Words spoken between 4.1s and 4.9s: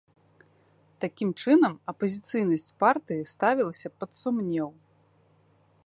сумнеў.